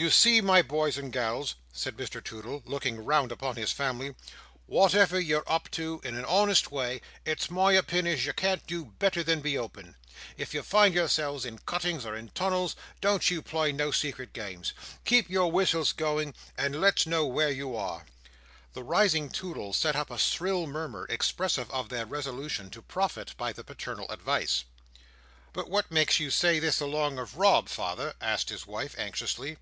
[0.00, 4.14] "You see, my boys and gals," said Mr Toodle, looking round upon his family,
[4.68, 8.84] "wotever you're up to in a honest way, it's my opinion as you can't do
[8.84, 9.96] better than be open.
[10.36, 14.72] If you find yourselves in cuttings or in tunnels, don't you play no secret games.
[15.04, 18.06] Keep your whistles going, and let's know where you are."
[18.74, 23.52] The rising Toodles set up a shrill murmur, expressive of their resolution to profit by
[23.52, 24.62] the paternal advice.
[25.52, 29.56] "But what makes you say this along of Rob, father?" asked his wife, anxiously.